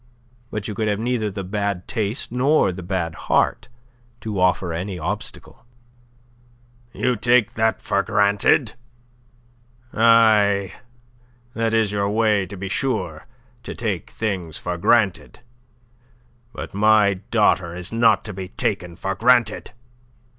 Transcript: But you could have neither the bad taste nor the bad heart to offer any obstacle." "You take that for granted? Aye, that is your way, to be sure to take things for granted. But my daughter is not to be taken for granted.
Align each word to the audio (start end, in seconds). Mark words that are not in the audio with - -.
But 0.49 0.67
you 0.67 0.73
could 0.73 0.87
have 0.87 0.97
neither 0.99 1.29
the 1.29 1.43
bad 1.43 1.87
taste 1.87 2.31
nor 2.31 2.71
the 2.71 2.81
bad 2.81 3.13
heart 3.13 3.69
to 4.21 4.39
offer 4.39 4.73
any 4.73 4.97
obstacle." 4.97 5.63
"You 6.91 7.15
take 7.15 7.53
that 7.53 7.79
for 7.79 8.01
granted? 8.01 8.73
Aye, 9.93 10.73
that 11.53 11.75
is 11.75 11.91
your 11.91 12.09
way, 12.09 12.47
to 12.47 12.57
be 12.57 12.67
sure 12.67 13.27
to 13.61 13.75
take 13.75 14.09
things 14.09 14.57
for 14.57 14.75
granted. 14.75 15.41
But 16.51 16.73
my 16.73 17.19
daughter 17.29 17.75
is 17.75 17.91
not 17.91 18.25
to 18.25 18.33
be 18.33 18.47
taken 18.47 18.95
for 18.95 19.13
granted. 19.13 19.69